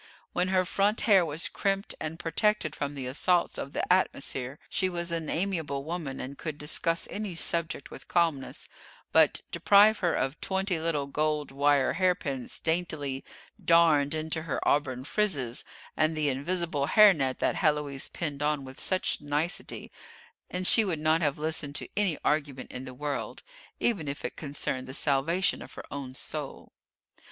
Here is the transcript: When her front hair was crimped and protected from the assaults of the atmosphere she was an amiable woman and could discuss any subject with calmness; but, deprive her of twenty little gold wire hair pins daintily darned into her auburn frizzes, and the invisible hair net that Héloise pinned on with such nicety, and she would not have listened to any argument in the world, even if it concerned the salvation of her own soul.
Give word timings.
When 0.33 0.47
her 0.47 0.65
front 0.65 1.01
hair 1.01 1.23
was 1.23 1.47
crimped 1.47 1.93
and 2.01 2.17
protected 2.17 2.75
from 2.75 2.95
the 2.95 3.05
assaults 3.05 3.59
of 3.59 3.73
the 3.73 3.83
atmosphere 3.93 4.57
she 4.67 4.89
was 4.89 5.11
an 5.11 5.29
amiable 5.29 5.83
woman 5.83 6.19
and 6.19 6.39
could 6.39 6.57
discuss 6.57 7.07
any 7.11 7.35
subject 7.35 7.91
with 7.91 8.07
calmness; 8.07 8.67
but, 9.11 9.41
deprive 9.51 9.99
her 9.99 10.15
of 10.15 10.41
twenty 10.41 10.79
little 10.79 11.05
gold 11.05 11.51
wire 11.51 11.93
hair 11.93 12.15
pins 12.15 12.59
daintily 12.59 13.23
darned 13.63 14.15
into 14.15 14.41
her 14.41 14.59
auburn 14.67 15.03
frizzes, 15.03 15.63
and 15.95 16.17
the 16.17 16.29
invisible 16.29 16.87
hair 16.87 17.13
net 17.13 17.37
that 17.37 17.57
Héloise 17.57 18.11
pinned 18.11 18.41
on 18.41 18.65
with 18.65 18.79
such 18.79 19.21
nicety, 19.21 19.91
and 20.49 20.65
she 20.65 20.83
would 20.83 20.97
not 20.99 21.21
have 21.21 21.37
listened 21.37 21.75
to 21.75 21.87
any 21.95 22.17
argument 22.25 22.71
in 22.71 22.85
the 22.85 22.95
world, 22.95 23.43
even 23.79 24.07
if 24.07 24.25
it 24.25 24.35
concerned 24.35 24.87
the 24.87 24.95
salvation 24.95 25.61
of 25.61 25.73
her 25.75 25.85
own 25.91 26.15
soul. 26.15 26.71